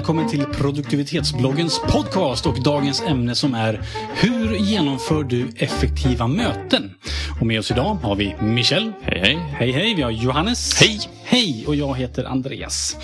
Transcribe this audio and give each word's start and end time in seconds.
välkommen 0.00 0.28
till 0.28 0.44
produktivitetsbloggens 0.44 1.80
podcast 1.88 2.46
och 2.46 2.62
dagens 2.62 3.02
ämne 3.02 3.34
som 3.34 3.54
är 3.54 3.80
Hur 4.14 4.56
genomför 4.56 5.24
du 5.24 5.48
effektiva 5.56 6.26
möten? 6.26 6.94
Och 7.40 7.46
med 7.46 7.58
oss 7.58 7.70
idag 7.70 7.94
har 7.94 8.16
vi 8.16 8.36
Michel. 8.40 8.92
Hej 9.02 9.20
hej. 9.20 9.36
Hej 9.36 9.72
hej. 9.72 9.94
Vi 9.94 10.02
har 10.02 10.10
Johannes. 10.10 10.80
Hej. 10.80 11.19
Hej 11.32 11.64
och 11.66 11.74
jag 11.74 11.96
heter 11.96 12.24
Andreas. 12.24 12.96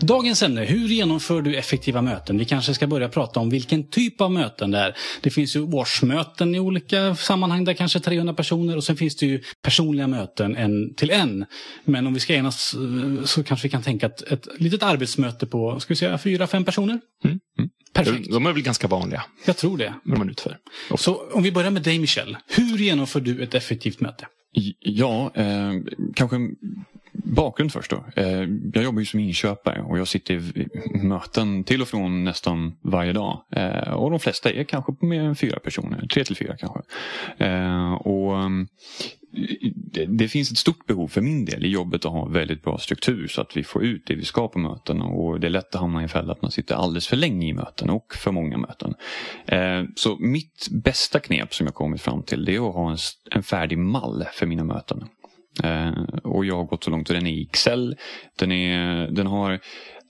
Dagens 0.00 0.42
ämne, 0.42 0.64
hur 0.64 0.88
genomför 0.88 1.42
du 1.42 1.56
effektiva 1.56 2.02
möten? 2.02 2.38
Vi 2.38 2.44
kanske 2.44 2.74
ska 2.74 2.86
börja 2.86 3.08
prata 3.08 3.40
om 3.40 3.50
vilken 3.50 3.90
typ 3.90 4.20
av 4.20 4.32
möten 4.32 4.70
det 4.70 4.78
är. 4.78 4.96
Det 5.20 5.30
finns 5.30 5.56
ju 5.56 5.62
årsmöten 5.62 6.54
i 6.54 6.60
olika 6.60 7.14
sammanhang 7.14 7.64
där 7.64 7.74
kanske 7.74 8.00
300 8.00 8.34
personer 8.34 8.76
och 8.76 8.84
sen 8.84 8.96
finns 8.96 9.16
det 9.16 9.26
ju 9.26 9.42
personliga 9.62 10.06
möten 10.06 10.56
en 10.56 10.94
till 10.94 11.10
en. 11.10 11.46
Men 11.84 12.06
om 12.06 12.14
vi 12.14 12.20
ska 12.20 12.34
enas 12.34 12.74
eh, 12.74 13.24
så 13.24 13.44
kanske 13.44 13.66
vi 13.66 13.70
kan 13.70 13.82
tänka 13.82 14.06
ett, 14.06 14.22
ett 14.22 14.48
litet 14.58 14.82
arbetsmöte 14.82 15.46
på, 15.46 15.80
ska 15.80 15.94
vi 15.94 15.98
säga 15.98 16.18
fyra, 16.18 16.46
fem 16.46 16.64
personer? 16.64 17.00
Mm. 17.24 17.38
Mm. 17.58 17.70
Perfekt. 17.92 18.30
De 18.30 18.46
är 18.46 18.52
väl 18.52 18.62
ganska 18.62 18.88
vanliga. 18.88 19.22
Jag 19.44 19.56
tror 19.56 19.78
det. 19.78 19.94
De 20.04 20.18
man 20.18 20.30
utför. 20.30 20.56
Så 20.98 21.22
om 21.32 21.42
vi 21.42 21.52
börjar 21.52 21.70
med 21.70 21.82
dig 21.82 21.98
Michel. 21.98 22.36
Hur 22.48 22.78
genomför 22.78 23.20
du 23.20 23.42
ett 23.42 23.54
effektivt 23.54 24.00
möte? 24.00 24.26
Ja, 24.80 25.30
eh, 25.34 25.72
kanske 26.14 26.36
bakgrund 27.24 27.72
först 27.72 27.90
då. 27.90 28.04
Eh, 28.16 28.48
jag 28.72 28.84
jobbar 28.84 29.00
ju 29.00 29.06
som 29.06 29.20
inköpare 29.20 29.82
och 29.82 29.98
jag 29.98 30.08
sitter 30.08 30.34
i 30.34 30.68
möten 31.02 31.64
till 31.64 31.82
och 31.82 31.88
från 31.88 32.24
nästan 32.24 32.72
varje 32.82 33.12
dag. 33.12 33.44
Eh, 33.50 33.92
och 33.92 34.10
de 34.10 34.20
flesta 34.20 34.50
är 34.50 34.64
kanske 34.64 34.92
på 34.92 35.06
mer 35.06 35.22
än 35.22 35.36
fyra 35.36 35.58
personer, 35.58 36.06
tre 36.06 36.24
till 36.24 36.36
fyra 36.36 36.56
kanske. 36.56 36.80
Eh, 37.38 37.92
och 37.92 38.38
mm, 38.38 38.68
det, 40.08 40.28
finns 40.28 40.50
ett 40.50 40.58
stort 40.58 40.86
behov 40.86 41.08
för 41.08 41.20
min 41.20 41.44
del 41.44 41.64
i 41.64 41.68
jobbet 41.68 42.04
att 42.04 42.12
ha 42.12 42.24
väldigt 42.24 42.62
bra 42.62 42.78
struktur 42.78 43.26
så 43.26 43.40
att 43.40 43.56
vi 43.56 43.64
får 43.64 43.84
ut 43.84 44.06
det 44.06 44.14
vi 44.14 44.24
ska 44.24 44.48
på 44.48 44.58
möten 44.58 45.02
och 45.02 45.40
det 45.40 45.46
är 45.46 45.50
lätt 45.50 45.74
att 45.74 45.80
hamna 45.80 46.00
i 46.00 46.02
en 46.02 46.08
fälla 46.08 46.32
att 46.32 46.42
man 46.42 46.50
sitter 46.50 46.74
alldeles 46.74 47.08
för 47.08 47.16
länge 47.16 47.48
i 47.48 47.52
möten 47.52 47.90
och 47.90 48.14
för 48.14 48.32
många 48.32 48.58
möten. 48.58 48.94
Så 49.96 50.16
mitt 50.16 50.68
bästa 50.70 51.18
knep 51.18 51.54
som 51.54 51.66
jag 51.66 51.74
kommit 51.74 52.00
fram 52.00 52.22
till 52.22 52.44
det 52.44 52.54
är 52.54 52.68
att 52.68 52.74
ha 52.74 52.96
en 53.30 53.42
färdig 53.42 53.78
mall 53.78 54.24
för 54.32 54.46
mina 54.46 54.64
möten. 54.64 55.04
Eh, 55.64 55.92
och 56.24 56.44
jag 56.44 56.56
har 56.56 56.64
gått 56.64 56.84
så 56.84 56.90
långt 56.90 57.10
att 57.10 57.16
den 57.16 57.26
är 57.26 57.32
i 57.32 57.42
Excel. 57.42 57.96
Den, 58.38 58.52
är, 58.52 59.06
den 59.10 59.26
har 59.26 59.60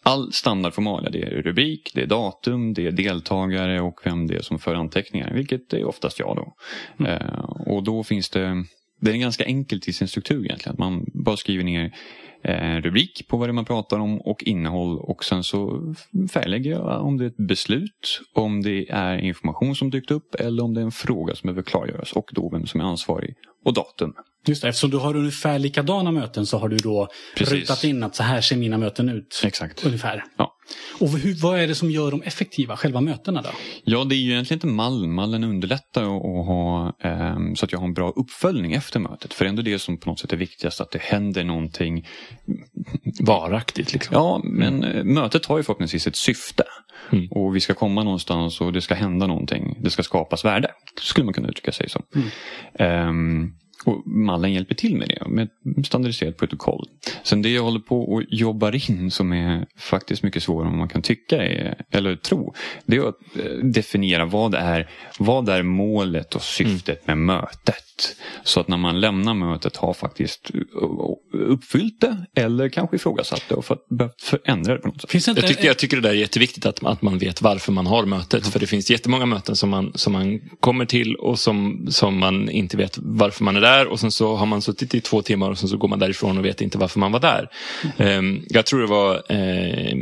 all 0.02 0.32
standardformalia. 0.32 1.10
Det 1.10 1.22
är 1.22 1.42
rubrik, 1.42 1.90
det 1.94 2.02
är 2.02 2.06
datum, 2.06 2.74
det 2.74 2.86
är 2.86 2.92
deltagare 2.92 3.80
och 3.80 4.00
vem 4.04 4.26
det 4.26 4.34
är 4.34 4.42
som 4.42 4.58
för 4.58 4.74
anteckningar. 4.74 5.32
Vilket 5.34 5.72
är 5.72 5.84
oftast 5.84 6.18
jag 6.18 6.36
då. 6.36 6.54
Mm. 6.98 7.12
Eh, 7.12 7.44
och 7.66 7.84
då 7.84 8.02
finns 8.02 8.30
det 8.30 8.64
den 9.00 9.14
är 9.14 9.18
ganska 9.18 9.44
enkel 9.44 9.80
till 9.80 9.94
sin 9.94 10.08
struktur 10.08 10.44
egentligen. 10.44 10.76
Man 10.78 11.06
bara 11.14 11.36
skriver 11.36 11.64
ner 11.64 11.94
eh, 12.42 12.76
rubrik 12.76 13.28
på 13.28 13.36
vad 13.36 13.48
det 13.48 13.50
är 13.50 13.52
man 13.52 13.64
pratar 13.64 13.98
om 13.98 14.20
och 14.20 14.42
innehåll 14.42 14.98
och 14.98 15.24
sen 15.24 15.44
så 15.44 15.94
färglägger 16.32 16.70
jag 16.70 17.04
om 17.04 17.16
det 17.16 17.24
är 17.24 17.28
ett 17.28 17.48
beslut, 17.48 18.20
om 18.34 18.62
det 18.62 18.90
är 18.90 19.18
information 19.18 19.74
som 19.74 19.90
dykt 19.90 20.10
upp 20.10 20.34
eller 20.34 20.64
om 20.64 20.74
det 20.74 20.80
är 20.80 20.84
en 20.84 20.92
fråga 20.92 21.34
som 21.34 21.46
behöver 21.46 21.62
klargöras 21.62 22.12
och 22.12 22.30
då 22.32 22.50
vem 22.52 22.66
som 22.66 22.80
är 22.80 22.84
ansvarig 22.84 23.34
och 23.64 23.74
datum. 23.74 24.14
Just 24.46 24.62
det, 24.62 24.68
eftersom 24.68 24.90
du 24.90 24.96
har 24.96 25.16
ungefär 25.16 25.58
likadana 25.58 26.10
möten 26.10 26.46
så 26.46 26.58
har 26.58 26.68
du 26.68 26.76
då 26.76 27.08
Precis. 27.36 27.54
rutat 27.54 27.84
in 27.84 28.02
att 28.02 28.14
så 28.14 28.22
här 28.22 28.40
ser 28.40 28.56
mina 28.56 28.78
möten 28.78 29.08
ut. 29.08 29.42
Exakt. 29.44 29.86
Ungefär. 29.86 30.24
Ja. 30.36 30.56
Och 31.00 31.08
hur, 31.08 31.34
vad 31.42 31.60
är 31.60 31.68
det 31.68 31.74
som 31.74 31.90
gör 31.90 32.10
dem 32.10 32.22
effektiva, 32.22 32.76
själva 32.76 33.00
mötena 33.00 33.42
då? 33.42 33.48
Ja, 33.84 34.04
det 34.04 34.14
är 34.14 34.16
ju 34.16 34.32
egentligen 34.32 34.56
inte 34.56 34.66
mallen. 34.66 35.12
Mallen 35.12 35.44
underlättar 35.44 36.02
att 36.02 36.46
ha 36.46 36.92
eh, 37.02 37.36
så 37.54 37.64
att 37.64 37.72
jag 37.72 37.78
har 37.78 37.86
en 37.86 37.94
bra 37.94 38.10
uppföljning 38.10 38.72
efter 38.72 39.00
mötet. 39.00 39.34
För 39.34 39.44
det 39.44 39.48
är 39.48 39.50
ändå 39.50 39.62
det 39.62 39.78
som 39.78 40.00
på 40.00 40.10
något 40.10 40.20
sätt 40.20 40.32
är 40.32 40.36
viktigast, 40.36 40.80
att 40.80 40.90
det 40.90 41.02
händer 41.02 41.44
någonting 41.44 42.06
varaktigt. 43.20 43.92
Liksom. 43.92 44.14
Ja, 44.14 44.40
men 44.44 44.84
mm. 44.84 45.14
mötet 45.14 45.46
har 45.46 45.56
ju 45.56 45.62
förhoppningsvis 45.62 46.06
ett 46.06 46.16
syfte. 46.16 46.64
Mm. 47.12 47.28
Och 47.30 47.56
vi 47.56 47.60
ska 47.60 47.74
komma 47.74 48.04
någonstans 48.04 48.60
och 48.60 48.72
det 48.72 48.80
ska 48.80 48.94
hända 48.94 49.26
någonting. 49.26 49.76
Det 49.80 49.90
ska 49.90 50.02
skapas 50.02 50.44
värde, 50.44 50.70
skulle 51.00 51.24
man 51.24 51.34
kunna 51.34 51.48
uttrycka 51.48 51.72
sig 51.72 51.88
som. 51.88 52.02
Mm. 52.14 53.08
Um, 53.08 53.59
och 53.84 54.06
mallen 54.06 54.52
hjälper 54.52 54.74
till 54.74 54.96
med 54.96 55.08
det, 55.08 55.28
med 55.28 55.48
ett 55.78 55.86
standardiserat 55.86 56.36
protokoll. 56.36 56.86
Sen 57.22 57.42
det 57.42 57.48
jag 57.48 57.62
håller 57.62 57.80
på 57.80 58.02
och 58.02 58.22
jobbar 58.28 58.90
in 58.90 59.10
som 59.10 59.32
är 59.32 59.66
faktiskt 59.76 60.22
mycket 60.22 60.42
svårare 60.42 60.68
än 60.68 60.78
man 60.78 60.88
kan 60.88 61.02
tycka 61.02 61.42
är, 61.42 61.84
eller 61.90 62.16
tro. 62.16 62.54
Det 62.86 62.96
är 62.96 63.08
att 63.08 63.36
eh, 63.36 63.64
definiera 63.64 64.24
vad 64.24 64.54
är, 64.54 64.90
vad 65.18 65.48
är 65.48 65.62
målet 65.62 66.34
och 66.34 66.42
syftet 66.42 67.08
mm. 67.08 67.24
med 67.24 67.36
mötet. 67.36 68.16
Så 68.44 68.60
att 68.60 68.68
när 68.68 68.76
man 68.76 69.00
lämnar 69.00 69.34
mötet 69.34 69.76
har 69.76 69.94
faktiskt 69.94 70.50
uppfyllt 71.32 72.00
det 72.00 72.26
eller 72.34 72.68
kanske 72.68 72.96
ifrågasatt 72.96 73.44
det 73.48 73.54
och 73.54 73.64
för, 73.64 73.78
förändra 74.20 74.74
det 74.74 74.80
på 74.80 74.88
något 74.88 75.00
sätt. 75.00 75.10
Finns 75.10 75.28
inte... 75.28 75.40
jag, 75.40 75.48
tycker, 75.48 75.66
jag 75.66 75.78
tycker 75.78 75.96
det 75.96 76.02
där 76.02 76.10
är 76.10 76.14
jätteviktigt 76.14 76.66
att, 76.66 76.84
att 76.84 77.02
man 77.02 77.18
vet 77.18 77.42
varför 77.42 77.72
man 77.72 77.86
har 77.86 78.06
mötet. 78.06 78.40
Mm. 78.40 78.52
För 78.52 78.60
det 78.60 78.66
finns 78.66 78.90
jättemånga 78.90 79.26
möten 79.26 79.56
som 79.56 79.70
man, 79.70 79.92
som 79.94 80.12
man 80.12 80.40
kommer 80.60 80.84
till 80.84 81.14
och 81.14 81.38
som, 81.38 81.86
som 81.90 82.18
man 82.18 82.50
inte 82.50 82.76
vet 82.76 82.98
varför 83.02 83.44
man 83.44 83.56
är 83.56 83.60
där 83.60 83.69
och 83.86 84.00
sen 84.00 84.10
så 84.10 84.36
har 84.36 84.46
man 84.46 84.62
suttit 84.62 84.94
i 84.94 85.00
två 85.00 85.22
timmar 85.22 85.50
och 85.50 85.58
sen 85.58 85.68
så 85.68 85.76
går 85.76 85.88
man 85.88 85.98
därifrån 85.98 86.38
och 86.38 86.44
vet 86.44 86.60
inte 86.60 86.78
varför 86.78 87.00
man 87.00 87.12
var 87.12 87.20
där. 87.20 87.48
Mm. 87.96 88.42
jag 88.48 88.66
tror 88.66 88.80
det 88.80 88.86
var 88.86 89.14
eh, 89.28 89.96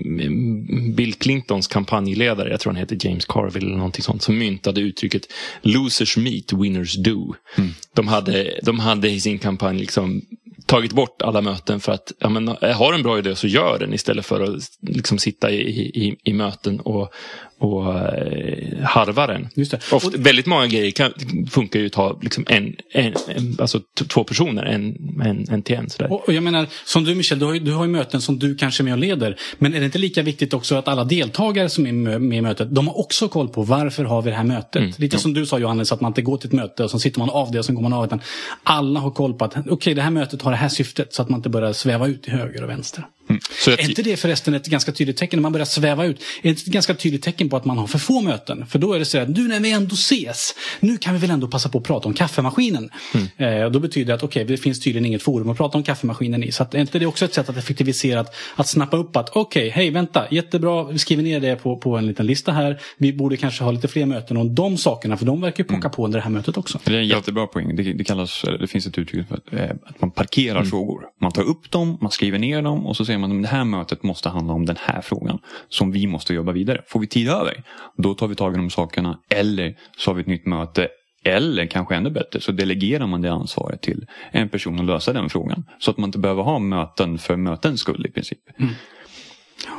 Bill 0.94 1.14
Clintons 1.14 1.66
kampanjledare, 1.66 2.50
jag 2.50 2.60
tror 2.60 2.72
han 2.72 2.80
heter 2.80 2.98
James 3.00 3.24
Carville 3.24 3.66
eller 3.66 3.76
någonting 3.76 4.02
sånt, 4.02 4.22
som 4.22 4.38
myntade 4.38 4.80
uttrycket 4.80 5.22
Losers 5.62 6.16
meet, 6.16 6.52
winners 6.52 6.94
do. 6.94 7.34
Mm. 7.56 7.70
De, 7.94 8.08
hade, 8.08 8.60
de 8.62 8.78
hade 8.78 9.10
i 9.10 9.20
sin 9.20 9.38
kampanj 9.38 9.78
liksom 9.78 10.22
tagit 10.66 10.92
bort 10.92 11.22
alla 11.22 11.40
möten 11.40 11.80
för 11.80 11.92
att 11.92 12.12
ja, 12.18 12.28
men, 12.28 12.48
har 12.48 12.92
en 12.92 13.02
bra 13.02 13.18
idé 13.18 13.36
så 13.36 13.46
gör 13.46 13.78
den 13.78 13.94
istället 13.94 14.26
för 14.26 14.40
att 14.40 14.62
liksom, 14.80 15.18
sitta 15.18 15.50
i, 15.50 15.60
i, 15.80 16.16
i 16.24 16.32
möten 16.32 16.80
och, 16.80 17.12
och 17.58 17.98
eh, 17.98 18.84
harva 18.84 19.26
den. 19.26 19.48
Just 19.54 19.70
det. 19.70 19.80
Ofta, 19.92 20.08
och, 20.08 20.26
väldigt 20.26 20.46
många 20.46 20.66
grejer 20.66 20.90
kan, 20.90 21.12
funkar 21.50 21.80
ju 21.80 21.86
att 21.86 21.92
ta 21.92 22.18
liksom 22.22 22.44
en, 22.48 22.76
en, 22.92 23.14
en, 23.28 23.56
alltså 23.60 23.80
två 24.08 24.24
personer, 24.24 24.64
en, 24.64 24.96
en, 25.24 25.46
en 25.50 25.62
till 25.62 25.76
en. 25.76 25.90
Sådär. 25.90 26.12
Och, 26.12 26.28
och 26.28 26.34
jag 26.34 26.42
menar, 26.42 26.66
som 26.84 27.04
du 27.04 27.14
Michel, 27.14 27.38
du 27.38 27.44
har, 27.44 27.54
du 27.54 27.72
har 27.72 27.84
ju 27.84 27.90
möten 27.90 28.20
som 28.20 28.38
du 28.38 28.54
kanske 28.54 28.82
är 28.82 28.84
med 28.84 28.92
och 28.92 28.98
leder. 28.98 29.36
Men 29.58 29.74
är 29.74 29.78
det 29.78 29.84
inte 29.84 29.98
lika 29.98 30.22
viktigt 30.22 30.54
också 30.54 30.74
att 30.74 30.88
alla 30.88 31.04
deltagare 31.04 31.68
som 31.68 31.86
är 31.86 31.92
med 32.18 32.38
i 32.38 32.40
mötet, 32.40 32.74
de 32.74 32.86
har 32.86 32.98
också 32.98 33.28
koll 33.28 33.48
på 33.48 33.62
varför 33.62 34.04
har 34.04 34.22
vi 34.22 34.30
det 34.30 34.36
här 34.36 34.44
mötet? 34.44 34.76
Mm. 34.76 34.92
Lite 34.96 35.16
ja. 35.16 35.20
som 35.20 35.34
du 35.34 35.46
sa 35.46 35.58
Johannes, 35.58 35.92
att 35.92 36.00
man 36.00 36.10
inte 36.10 36.22
går 36.22 36.36
till 36.36 36.48
ett 36.48 36.52
möte 36.52 36.84
och 36.84 36.90
så 36.90 36.98
sitter 36.98 37.18
man 37.18 37.30
av 37.30 37.52
det 37.52 37.58
och 37.58 37.64
så 37.64 37.72
går 37.72 37.82
man 37.82 37.92
av. 37.92 38.04
Utan 38.04 38.20
alla 38.62 39.00
har 39.00 39.10
koll 39.10 39.34
på 39.34 39.44
att 39.44 39.52
okej, 39.58 39.72
okay, 39.72 39.94
det 39.94 40.02
här 40.02 40.10
mötet 40.10 40.42
har 40.42 40.50
det 40.50 40.56
här 40.56 40.68
syftet 40.68 41.14
så 41.14 41.22
att 41.22 41.28
man 41.28 41.38
inte 41.38 41.48
börjar 41.48 41.72
sväva 41.72 42.06
ut 42.06 42.22
till 42.22 42.32
höger 42.32 42.62
och 42.62 42.70
vänster. 42.70 43.04
Mm. 43.28 43.40
Är 43.66 43.88
inte 43.88 44.02
det 44.02 44.16
förresten 44.16 44.54
ett 44.54 44.66
ganska 44.66 44.92
tydligt 44.92 45.16
tecken 45.16 45.38
när 45.38 45.42
man 45.42 45.52
börjar 45.52 45.64
sväva 45.64 46.04
ut? 46.04 46.20
Är 46.20 46.42
det 46.42 46.48
inte 46.48 46.62
ett 46.62 46.66
ganska 46.66 46.94
tydligt 46.94 47.22
tecken 47.22 47.48
på 47.48 47.56
att 47.56 47.64
man 47.64 47.78
har 47.78 47.86
för 47.86 47.98
få 47.98 48.20
möten? 48.20 48.66
För 48.66 48.78
då 48.78 48.92
är 48.92 48.98
det 48.98 49.04
så 49.04 49.18
att 49.18 49.28
nu 49.28 49.48
när 49.48 49.60
vi 49.60 49.72
ändå 49.72 49.94
ses, 49.94 50.54
nu 50.80 50.96
kan 50.96 51.14
vi 51.14 51.20
väl 51.20 51.30
ändå 51.30 51.48
passa 51.48 51.68
på 51.68 51.78
att 51.78 51.84
prata 51.84 52.08
om 52.08 52.14
kaffemaskinen. 52.14 52.90
Mm. 53.14 53.62
Eh, 53.64 53.70
då 53.70 53.80
betyder 53.80 54.06
det 54.06 54.14
att 54.14 54.22
okej, 54.22 54.44
okay, 54.44 54.56
det 54.56 54.62
finns 54.62 54.80
tydligen 54.80 55.06
inget 55.06 55.22
forum 55.22 55.50
att 55.50 55.56
prata 55.56 55.78
om 55.78 55.84
kaffemaskinen 55.84 56.44
i. 56.44 56.52
Så 56.52 56.62
att, 56.62 56.74
är 56.74 56.78
inte 56.78 56.98
det 56.98 57.06
också 57.06 57.24
ett 57.24 57.34
sätt 57.34 57.48
att 57.48 57.56
effektivisera, 57.56 58.20
att, 58.20 58.34
att 58.56 58.68
snappa 58.68 58.96
upp 58.96 59.16
att 59.16 59.28
okej, 59.28 59.40
okay, 59.40 59.70
hej, 59.70 59.90
vänta, 59.90 60.26
jättebra, 60.30 60.84
vi 60.84 60.98
skriver 60.98 61.22
ner 61.22 61.40
det 61.40 61.56
på, 61.56 61.76
på 61.76 61.96
en 61.96 62.06
liten 62.06 62.26
lista 62.26 62.52
här. 62.52 62.80
Vi 62.96 63.12
borde 63.12 63.36
kanske 63.36 63.64
ha 63.64 63.70
lite 63.70 63.88
fler 63.88 64.06
möten 64.06 64.36
om 64.36 64.54
de 64.54 64.76
sakerna, 64.76 65.16
för 65.16 65.26
de 65.26 65.40
verkar 65.40 65.58
ju 65.58 65.64
plocka 65.64 65.86
mm. 65.86 65.96
på 65.96 66.04
under 66.04 66.18
det 66.18 66.22
här 66.22 66.30
mötet 66.30 66.56
också. 66.56 66.78
Det 66.84 66.94
är 66.94 66.98
en 66.98 67.08
jättebra 67.08 67.46
poäng. 67.46 67.76
Det, 67.76 67.82
det, 67.82 68.04
kallas, 68.04 68.44
det 68.60 68.66
finns 68.66 68.86
ett 68.86 68.98
uttryck 68.98 69.28
för 69.28 69.34
att, 69.34 69.52
eh, 69.52 69.76
att 69.84 70.00
man 70.00 70.10
parkerar 70.10 70.56
mm. 70.56 70.70
frågor. 70.70 71.02
Man 71.20 71.32
tar 71.32 71.42
upp 71.42 71.70
dem, 71.70 71.98
man 72.00 72.10
skriver 72.10 72.38
ner 72.38 72.62
dem 72.62 72.86
och 72.86 72.96
så 72.96 73.04
säger 73.18 73.28
man 73.28 73.44
att 73.44 73.50
det 73.50 73.56
här 73.56 73.64
mötet 73.64 74.02
måste 74.02 74.28
handla 74.28 74.52
om 74.54 74.66
den 74.66 74.76
här 74.80 75.00
frågan 75.00 75.38
som 75.68 75.92
vi 75.92 76.06
måste 76.06 76.34
jobba 76.34 76.52
vidare. 76.52 76.82
Får 76.86 77.00
vi 77.00 77.06
tid 77.06 77.28
över, 77.28 77.62
då 77.96 78.14
tar 78.14 78.28
vi 78.28 78.34
tag 78.34 78.54
i 78.54 78.56
de 78.56 78.70
sakerna 78.70 79.18
eller 79.30 79.76
så 79.96 80.10
har 80.10 80.14
vi 80.14 80.20
ett 80.20 80.26
nytt 80.26 80.46
möte 80.46 80.88
eller 81.24 81.66
kanske 81.66 81.94
ännu 81.94 82.10
bättre 82.10 82.40
så 82.40 82.52
delegerar 82.52 83.06
man 83.06 83.22
det 83.22 83.32
ansvaret 83.32 83.82
till 83.82 84.06
en 84.32 84.48
person 84.48 84.80
att 84.80 84.86
lösa 84.86 85.12
den 85.12 85.28
frågan. 85.28 85.64
Så 85.78 85.90
att 85.90 85.98
man 85.98 86.08
inte 86.08 86.18
behöver 86.18 86.42
ha 86.42 86.58
möten 86.58 87.18
för 87.18 87.36
mötens 87.36 87.80
skull 87.80 88.06
i 88.06 88.10
princip. 88.10 88.38
Mm. 88.58 88.74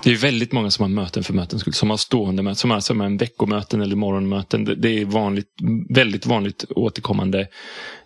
Det 0.03 0.11
är 0.11 0.15
väldigt 0.15 0.51
många 0.51 0.71
som 0.71 0.83
har 0.83 0.89
möten 0.89 1.23
för 1.23 1.33
mötens 1.33 1.61
skull. 1.61 1.73
Som 1.73 1.89
har 1.89 1.97
stående 1.97 2.43
möten, 2.43 2.55
som 2.55 2.71
har, 2.71 2.79
som 2.79 3.01
en 3.01 3.17
veckomöten 3.17 3.81
eller 3.81 3.95
morgonmöten. 3.95 4.75
Det 4.77 4.89
är 4.89 5.05
vanligt, 5.05 5.47
väldigt 5.89 6.25
vanligt 6.25 6.65
återkommande 6.69 7.47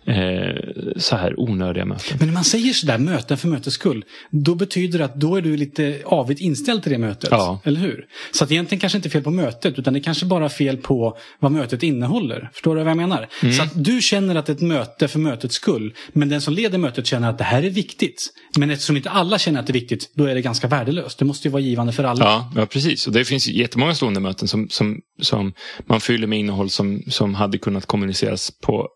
eh, 0.06 0.96
så 0.96 1.16
här 1.16 1.40
onödiga 1.40 1.84
möten. 1.84 2.16
Men 2.18 2.28
när 2.28 2.34
man 2.34 2.44
säger 2.44 2.72
sådär 2.72 2.98
möten 2.98 3.38
för 3.38 3.48
mötets 3.48 3.74
skull. 3.74 4.04
Då 4.30 4.54
betyder 4.54 4.98
det 4.98 5.04
att 5.04 5.14
då 5.14 5.36
är 5.36 5.42
du 5.42 5.56
lite 5.56 6.00
avigt 6.04 6.40
inställd 6.40 6.82
till 6.82 6.92
det 6.92 6.98
mötet. 6.98 7.28
Ja. 7.30 7.60
Eller 7.64 7.80
hur? 7.80 8.06
Så 8.32 8.44
att 8.44 8.50
egentligen 8.50 8.80
kanske 8.80 8.98
inte 8.98 9.10
fel 9.10 9.22
på 9.22 9.30
mötet 9.30 9.78
utan 9.78 9.94
det 9.94 10.00
kanske 10.00 10.26
bara 10.26 10.48
fel 10.48 10.76
på 10.76 11.18
vad 11.38 11.52
mötet 11.52 11.82
innehåller. 11.82 12.50
Förstår 12.52 12.76
du 12.76 12.82
vad 12.82 12.90
jag 12.90 12.96
menar? 12.96 13.28
Mm. 13.42 13.54
Så 13.54 13.62
att 13.62 13.84
du 13.84 14.00
känner 14.00 14.34
att 14.34 14.48
ett 14.48 14.60
möte 14.60 15.08
för 15.08 15.18
mötets 15.18 15.54
skull. 15.54 15.94
Men 16.12 16.28
den 16.28 16.40
som 16.40 16.54
leder 16.54 16.78
mötet 16.78 17.06
känner 17.06 17.30
att 17.30 17.38
det 17.38 17.44
här 17.44 17.62
är 17.62 17.70
viktigt. 17.70 18.30
Men 18.58 18.70
eftersom 18.70 18.96
inte 18.96 19.10
alla 19.10 19.38
känner 19.38 19.60
att 19.60 19.66
det 19.66 19.70
är 19.70 19.80
viktigt 19.80 20.12
då 20.14 20.24
är 20.24 20.34
det 20.34 20.42
ganska 20.42 20.68
värdelöst. 20.68 21.18
Det 21.18 21.24
måste 21.24 21.48
ju 21.48 21.52
vara 21.52 21.62
givande 21.62 21.92
för 21.92 22.04
alla. 22.04 22.24
Ja, 22.24 22.52
ja 22.56 22.66
precis. 22.66 23.06
Och 23.06 23.12
det 23.12 23.24
finns 23.24 23.48
jättemånga 23.48 23.94
stående 23.94 24.20
möten 24.20 24.48
som, 24.48 24.68
som, 24.70 25.00
som 25.22 25.52
man 25.86 26.00
fyller 26.00 26.26
med 26.26 26.38
innehåll 26.38 26.70
som, 26.70 27.02
som 27.08 27.34
hade 27.34 27.58
kunnat 27.58 27.86
kommuniceras 27.86 28.52
på 28.62 28.88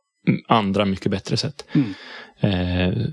andra 0.48 0.84
mycket 0.84 1.10
bättre 1.10 1.36
sätt. 1.36 1.64
Mm. 1.72 1.94
Eh, 2.40 3.04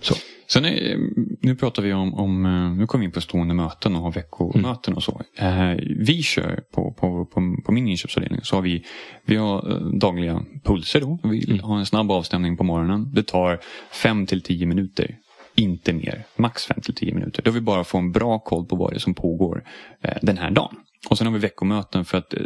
så. 0.00 0.14
Sen 0.48 0.64
är, 0.64 0.96
nu 1.40 1.56
pratar 1.56 1.82
vi 1.82 1.92
om, 1.92 2.14
om, 2.14 2.46
eh, 2.46 2.72
nu 2.72 2.86
kommer 2.86 3.00
vi 3.00 3.06
in 3.06 3.12
på 3.12 3.20
stående 3.20 3.54
möten 3.54 3.96
och 3.96 4.02
har 4.02 4.12
veckomöten 4.12 4.94
och 4.94 5.02
så. 5.02 5.22
Eh, 5.36 5.74
vi 5.96 6.22
kör 6.22 6.60
på, 6.74 6.92
på, 6.92 7.24
på, 7.24 7.56
på 7.64 7.72
min 7.72 7.88
inköpsavdelning 7.88 8.40
så 8.42 8.56
har 8.56 8.62
vi, 8.62 8.84
vi 9.24 9.36
har 9.36 9.80
dagliga 9.98 10.42
pulser 10.64 11.00
då. 11.00 11.18
Vi 11.22 11.50
mm. 11.50 11.60
har 11.60 11.78
en 11.78 11.86
snabb 11.86 12.10
avstämning 12.10 12.56
på 12.56 12.64
morgonen. 12.64 13.14
Det 13.14 13.22
tar 13.22 13.60
fem 13.90 14.26
till 14.26 14.42
tio 14.42 14.66
minuter 14.66 15.16
inte 15.54 15.92
mer, 15.92 16.24
max 16.36 16.66
5 16.66 16.80
till 16.80 16.94
10 16.94 17.14
minuter. 17.14 17.42
Då 17.42 17.50
vi 17.50 17.60
bara 17.60 17.84
får 17.84 17.98
en 17.98 18.12
bra 18.12 18.38
koll 18.38 18.66
på 18.66 18.76
vad 18.76 18.92
det 18.92 18.96
är 18.96 18.98
som 18.98 19.14
pågår 19.14 19.64
eh, 20.02 20.18
den 20.22 20.38
här 20.38 20.50
dagen. 20.50 20.76
Och 21.08 21.18
sen 21.18 21.26
har 21.26 21.34
vi 21.34 21.40
veckomöten 21.40 22.04
för 22.04 22.18
att 22.18 22.34
eh, 22.34 22.40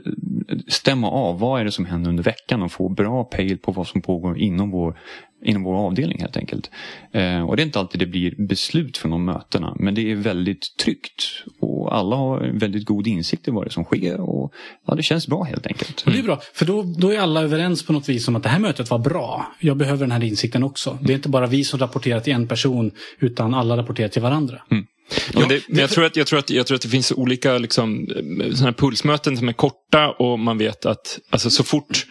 stämma 0.69 1.11
av 1.11 1.39
vad 1.39 1.61
är 1.61 1.65
det 1.65 1.73
som 1.73 1.87
händer 1.87 2.11
under 2.11 2.23
veckan 2.23 2.63
och 2.63 2.73
få 2.73 2.89
bra 2.89 3.25
pejl 3.25 3.59
på 3.59 3.73
vad 3.73 3.87
som 3.87 4.03
pågår 4.03 4.39
inom 4.39 4.71
vår, 4.71 4.99
inom 5.45 5.63
vår 5.63 5.75
avdelning 5.75 6.21
helt 6.21 6.37
enkelt. 6.37 6.71
Eh, 7.13 7.49
och 7.49 7.57
det 7.57 7.63
är 7.63 7.67
inte 7.67 7.79
alltid 7.79 8.01
det 8.01 8.07
blir 8.07 8.47
beslut 8.49 8.97
från 8.97 9.11
de 9.11 9.25
mötena 9.25 9.77
men 9.79 9.95
det 9.95 10.13
är 10.13 10.17
väldigt 10.17 10.77
tryggt. 10.77 11.45
Och 11.61 11.97
alla 11.97 12.17
har 12.17 12.41
väldigt 12.55 12.85
god 12.85 13.07
insikt 13.07 13.49
i 13.49 13.51
vad 13.51 13.65
det 13.65 13.69
är 13.69 13.71
som 13.71 13.85
sker 13.85 14.21
och 14.21 14.53
ja, 14.87 14.95
det 14.95 15.03
känns 15.03 15.29
bra 15.29 15.43
helt 15.43 15.67
enkelt. 15.67 16.03
Och 16.07 16.13
det 16.13 16.19
är 16.19 16.23
bra, 16.23 16.41
för 16.55 16.67
då, 16.67 16.83
då 16.83 17.13
är 17.13 17.19
alla 17.19 17.43
överens 17.43 17.87
på 17.87 17.93
något 17.93 18.09
vis 18.09 18.29
om 18.29 18.37
att 18.37 18.43
det 18.43 18.49
här 18.49 18.61
mötet 18.61 18.91
var 18.91 18.99
bra. 18.99 19.55
Jag 19.61 19.77
behöver 19.77 20.01
den 20.01 20.13
här 20.13 20.25
insikten 20.25 20.65
också. 20.65 20.99
Det 21.01 21.13
är 21.13 21.17
inte 21.17 21.29
bara 21.29 21.47
vi 21.47 21.65
som 21.65 21.79
rapporterar 21.81 22.21
till 22.21 22.33
en 22.33 22.49
person 22.49 22.91
utan 23.19 23.55
alla 23.55 23.77
rapporterar 23.77 24.09
till 24.09 24.23
varandra. 24.23 24.63
Mm. 24.71 24.87
Men, 25.35 25.49
det, 25.49 25.63
men 25.69 25.81
jag, 25.81 25.91
tror 25.91 26.05
att, 26.05 26.17
jag, 26.17 26.27
tror 26.27 26.39
att, 26.39 26.51
jag 26.51 26.67
tror 26.67 26.75
att 26.75 26.83
det 26.83 26.89
finns 26.89 27.13
olika 27.13 27.59
liksom, 27.59 28.09
såna 28.55 28.73
pulsmöten 28.73 29.37
som 29.37 29.49
är 29.49 29.53
korta 29.53 30.11
och 30.11 30.39
man 30.39 30.59
vet 30.59 30.87
att 30.87 31.19
alltså, 31.31 31.51
så 31.51 31.65
fort 31.65 32.07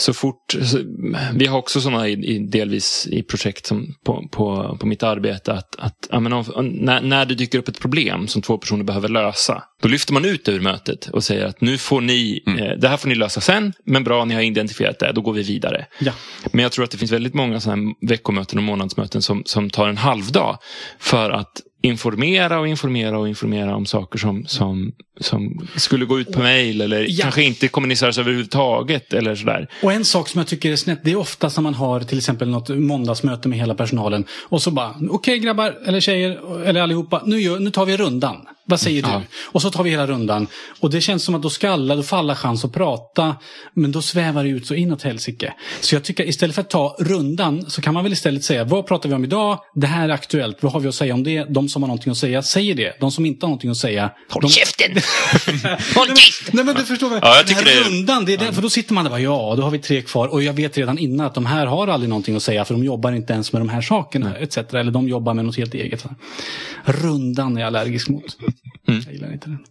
så 0.00 0.14
fort, 0.14 0.56
så, 0.62 0.78
vi 1.34 1.46
har 1.46 1.58
också 1.58 1.80
sådana 1.80 2.08
i, 2.08 2.12
i, 2.12 2.38
delvis 2.38 3.08
i 3.10 3.22
projekt 3.22 3.66
som 3.66 3.94
på, 4.04 4.28
på, 4.32 4.76
på 4.80 4.86
mitt 4.86 5.02
arbete 5.02 5.52
att, 5.52 5.76
att 5.78 6.08
ja, 6.10 6.20
men 6.20 6.32
om, 6.32 6.44
när, 6.74 7.00
när 7.00 7.24
det 7.24 7.34
dyker 7.34 7.58
upp 7.58 7.68
ett 7.68 7.80
problem 7.80 8.28
som 8.28 8.42
två 8.42 8.58
personer 8.58 8.84
behöver 8.84 9.08
lösa. 9.08 9.62
Då 9.82 9.88
lyfter 9.88 10.12
man 10.12 10.24
ut 10.24 10.44
det 10.44 10.52
ur 10.52 10.60
mötet 10.60 11.08
och 11.08 11.24
säger 11.24 11.46
att 11.46 11.60
nu 11.60 11.78
får 11.78 12.00
ni, 12.00 12.42
mm. 12.46 12.58
eh, 12.58 12.78
det 12.78 12.88
här 12.88 12.96
får 12.96 13.08
ni 13.08 13.14
lösa 13.14 13.40
sen, 13.40 13.72
men 13.84 14.04
bra 14.04 14.24
ni 14.24 14.34
har 14.34 14.42
identifierat 14.42 14.98
det, 14.98 15.12
då 15.12 15.20
går 15.20 15.32
vi 15.32 15.42
vidare. 15.42 15.86
Ja. 15.98 16.12
Men 16.52 16.62
jag 16.62 16.72
tror 16.72 16.84
att 16.84 16.90
det 16.90 16.98
finns 16.98 17.12
väldigt 17.12 17.34
många 17.34 17.60
sådana 17.60 17.94
veckomöten 18.00 18.58
och 18.58 18.64
månadsmöten 18.64 19.22
som, 19.22 19.42
som 19.44 19.70
tar 19.70 19.88
en 19.88 19.96
halvdag 19.96 20.58
för 20.98 21.30
att 21.30 21.62
informera 21.82 22.60
och 22.60 22.68
informera 22.68 23.18
och 23.18 23.28
informera 23.28 23.76
om 23.76 23.86
saker 23.86 24.18
som, 24.18 24.44
som, 24.46 24.92
som 25.20 25.68
skulle 25.76 26.04
gå 26.04 26.20
ut 26.20 26.32
på 26.32 26.38
mail 26.38 26.80
eller 26.80 27.06
ja. 27.08 27.22
kanske 27.22 27.42
inte 27.42 27.68
kommuniceras 27.68 28.18
överhuvudtaget. 28.18 29.12
Eller 29.12 29.34
sådär. 29.34 29.68
Och 29.82 29.92
en 29.92 30.04
sak 30.04 30.28
som 30.28 30.38
jag 30.38 30.48
tycker 30.48 30.72
är 30.72 30.76
snett, 30.76 31.00
det 31.04 31.10
är 31.10 31.16
ofta 31.16 31.50
som 31.50 31.64
man 31.64 31.74
har 31.74 32.00
till 32.00 32.18
exempel 32.18 32.48
något 32.48 32.68
måndagsmöte 32.68 33.48
med 33.48 33.58
hela 33.58 33.74
personalen 33.74 34.24
och 34.30 34.62
så 34.62 34.70
bara, 34.70 34.90
okej 34.90 35.08
okay, 35.10 35.38
grabbar 35.38 35.78
eller 35.86 36.00
tjejer 36.00 36.64
eller 36.64 36.80
allihopa, 36.80 37.22
nu, 37.26 37.40
gör, 37.40 37.58
nu 37.58 37.70
tar 37.70 37.86
vi 37.86 37.96
rundan. 37.96 38.36
Vad 38.68 38.80
säger 38.80 39.02
du? 39.02 39.08
Ja. 39.08 39.22
Och 39.44 39.62
så 39.62 39.70
tar 39.70 39.84
vi 39.84 39.90
hela 39.90 40.06
rundan. 40.06 40.46
Och 40.80 40.90
det 40.90 41.00
känns 41.00 41.24
som 41.24 41.34
att 41.34 41.42
då 41.42 41.50
ska 41.50 41.70
alla, 41.70 41.96
då 41.96 42.02
får 42.02 42.16
alla 42.16 42.36
chans 42.36 42.64
att 42.64 42.72
prata. 42.72 43.36
Men 43.74 43.92
då 43.92 44.02
svävar 44.02 44.44
det 44.44 44.50
ut 44.50 44.66
så 44.66 44.74
inåt 44.74 45.02
helsike. 45.02 45.54
Så 45.80 45.94
jag 45.94 46.04
tycker 46.04 46.28
istället 46.28 46.54
för 46.54 46.62
att 46.62 46.70
ta 46.70 46.96
rundan 46.98 47.70
så 47.70 47.82
kan 47.82 47.94
man 47.94 48.02
väl 48.02 48.12
istället 48.12 48.44
säga, 48.44 48.64
vad 48.64 48.86
pratar 48.86 49.08
vi 49.08 49.14
om 49.14 49.24
idag? 49.24 49.58
Det 49.74 49.86
här 49.86 50.08
är 50.08 50.12
aktuellt. 50.12 50.58
Vad 50.60 50.72
har 50.72 50.80
vi 50.80 50.88
att 50.88 50.94
säga 50.94 51.14
om 51.14 51.24
det? 51.24 51.44
De 51.44 51.68
som 51.68 51.82
har 51.82 51.86
någonting 51.86 52.10
att 52.10 52.18
säga, 52.18 52.42
säger 52.42 52.74
det. 52.74 53.00
De 53.00 53.10
som 53.10 53.26
inte 53.26 53.46
har 53.46 53.48
någonting 53.48 53.70
att 53.70 53.76
säga. 53.76 54.10
Håll 54.30 54.42
de... 54.42 54.48
käften! 54.48 54.90
Håll 55.94 56.08
tyst! 56.08 56.52
Nej 56.52 56.64
men 56.64 56.74
du 56.74 56.84
förstår 56.84 57.10
mig. 57.10 57.18
Ja, 57.22 57.36
jag 57.36 57.46
den 57.46 57.54
här 57.54 57.64
det... 57.64 57.90
rundan, 57.90 58.24
det 58.24 58.34
är 58.34 58.38
det, 58.38 58.52
för 58.52 58.62
då 58.62 58.70
sitter 58.70 58.94
man 58.94 59.04
där 59.04 59.10
och 59.10 59.12
bara, 59.12 59.20
ja, 59.20 59.54
då 59.56 59.62
har 59.62 59.70
vi 59.70 59.78
tre 59.78 60.02
kvar. 60.02 60.28
Och 60.28 60.42
jag 60.42 60.52
vet 60.52 60.78
redan 60.78 60.98
innan 60.98 61.26
att 61.26 61.34
de 61.34 61.46
här 61.46 61.66
har 61.66 61.88
aldrig 61.88 62.08
någonting 62.08 62.36
att 62.36 62.42
säga 62.42 62.64
för 62.64 62.74
de 62.74 62.84
jobbar 62.84 63.12
inte 63.12 63.32
ens 63.32 63.52
med 63.52 63.60
de 63.60 63.68
här 63.68 63.82
sakerna. 63.82 64.36
Etc. 64.36 64.58
Eller 64.58 64.90
de 64.90 65.08
jobbar 65.08 65.34
med 65.34 65.44
något 65.44 65.56
helt 65.56 65.74
eget. 65.74 66.04
Rundan 66.84 67.56
är 67.56 67.60
jag 67.60 67.66
allergisk 67.66 68.08
mot. 68.08 68.36
Mm. 68.88 69.02
Jag 69.04 69.14
gillar 69.14 69.32
inte 69.32 69.48
den. 69.48 69.64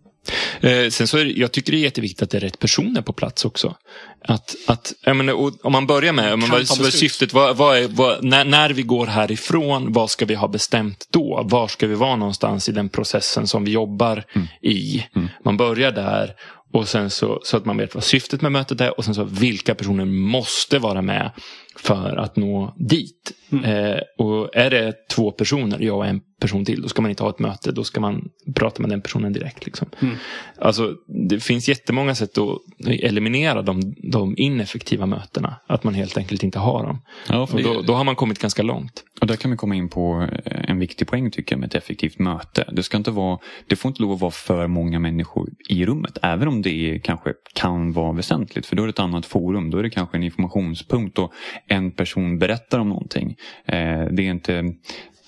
Eh, 0.62 0.90
sen 0.90 1.08
så 1.08 1.18
är 1.18 1.26
det, 1.26 1.32
jag 1.32 1.52
tycker 1.52 1.72
det 1.72 1.78
är 1.78 1.80
jätteviktigt 1.80 2.22
att 2.22 2.30
det 2.30 2.38
är 2.38 2.42
rätt 2.42 2.60
personer 2.60 3.02
på 3.02 3.14
plats 3.14 3.46
också. 3.46 3.76
Att, 4.22 4.56
att, 4.68 4.94
menar, 5.06 5.66
om 5.66 5.72
man 5.72 5.88
börjar 5.88 6.14
med 6.14 6.40
vad, 6.40 6.52
vad 6.52 6.88
är 6.88 6.92
syftet, 6.92 7.34
vad, 7.34 7.58
vad 7.58 7.78
är, 7.78 7.88
vad, 7.88 8.24
när, 8.24 8.46
när, 8.46 8.70
vi 8.70 8.82
går 8.82 9.06
härifrån, 9.06 9.94
vad 9.94 10.10
ska 10.10 10.26
vi 10.26 10.36
ha 10.36 10.48
bestämt 10.48 11.08
då? 11.12 11.42
Var 11.46 11.68
ska 11.68 11.88
vi 11.88 11.96
vara 11.96 12.16
någonstans 12.16 12.70
i 12.70 12.72
den 12.72 12.90
processen 12.90 13.48
som 13.48 13.64
vi 13.64 13.72
jobbar 13.72 14.24
mm. 14.36 14.48
i? 14.62 15.06
Mm. 15.16 15.28
Man 15.46 15.58
börjar 15.58 15.92
där 15.92 16.36
och 16.74 16.88
sen 16.88 17.10
så, 17.10 17.40
så 17.44 17.58
att 17.58 17.66
man 17.66 17.78
vet 17.78 17.96
vad 17.96 18.04
syftet 18.04 18.42
med 18.42 18.52
mötet 18.52 18.82
är 18.82 18.98
och 18.98 19.06
sen 19.06 19.16
så 19.16 19.24
vilka 19.24 19.76
personer 19.76 20.06
måste 20.06 20.80
vara 20.80 21.02
med 21.02 21.32
för 21.76 22.18
att 22.18 22.36
nå 22.36 22.76
dit. 22.78 23.32
Mm. 23.52 23.64
Eh, 23.66 24.00
och 24.18 24.56
är 24.56 24.70
det 24.70 24.94
två 25.10 25.32
personer, 25.32 25.80
jag 25.80 25.98
och 25.98 26.06
en 26.06 26.22
person 26.48 26.66
till, 26.66 26.82
då 26.82 26.88
ska 26.88 27.02
man 27.02 27.12
inte 27.12 27.24
ha 27.24 27.30
ett 27.30 27.40
möte. 27.40 27.72
Då 27.72 27.84
ska 27.84 28.02
man 28.02 28.30
prata 28.56 28.82
med 28.82 28.90
den 28.90 29.02
personen 29.02 29.34
direkt. 29.34 29.66
Liksom. 29.66 29.88
Mm. 30.00 30.16
Alltså, 30.58 30.96
det 31.30 31.40
finns 31.40 31.70
jättemånga 31.70 32.16
sätt 32.16 32.38
att 32.38 32.60
eliminera 32.88 33.62
de, 33.62 33.96
de 33.98 34.36
ineffektiva 34.38 35.06
mötena. 35.06 35.56
Att 35.68 35.84
man 35.84 35.94
helt 35.94 36.18
enkelt 36.18 36.44
inte 36.44 36.60
har 36.60 36.84
dem. 36.84 37.02
Ja, 37.30 37.42
och 37.54 37.64
då, 37.64 37.82
då, 37.82 37.94
har 37.94 38.04
man 38.04 38.16
kommit 38.16 38.40
ganska 38.40 38.64
långt. 38.64 39.04
Och 39.22 39.28
där 39.28 39.36
kan 39.36 39.52
vi 39.52 39.58
komma 39.58 39.76
in 39.76 39.90
på 39.90 40.28
eh, 40.46 40.70
en 40.70 40.80
viktig 40.80 41.08
poäng 41.08 41.32
tycker 41.32 41.56
jag 41.56 41.60
med 41.60 41.68
ett 41.68 41.76
effektivt 41.76 42.20
möte. 42.20 42.70
Det, 42.72 42.84
ska 42.84 42.98
inte 42.98 43.12
vara, 43.12 43.40
det 43.68 43.76
får 43.76 43.90
inte 43.90 44.02
lov 44.02 44.12
att 44.12 44.22
vara 44.22 44.32
för 44.32 44.68
många 44.68 45.00
människor 45.00 45.50
i 45.70 45.86
rummet. 45.86 46.18
Även 46.22 46.48
om 46.48 46.62
det 46.62 47.00
kanske 47.04 47.34
kan 47.54 47.94
vara 47.94 48.12
väsentligt. 48.12 48.66
För 48.66 48.76
då 48.76 48.84
är 48.84 48.88
det 48.88 48.92
ett 48.92 49.00
annat 49.00 49.26
forum. 49.26 49.70
Då 49.70 49.78
är 49.78 49.84
det 49.84 49.90
kanske 49.90 50.18
en 50.18 50.24
informationspunkt. 50.24 51.20
Och 51.20 51.34
en 51.68 51.92
person 51.92 52.40
berättar 52.40 52.80
om 52.80 52.90
någonting. 52.90 53.36
Eh, 53.66 54.06
det 54.12 54.22
är 54.22 54.32
inte 54.32 54.74